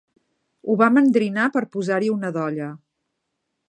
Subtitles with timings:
[0.71, 2.75] Ho va mandrinar per posar-hi una dolla